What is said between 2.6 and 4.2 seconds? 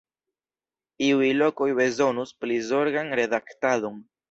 zorgan redaktadon.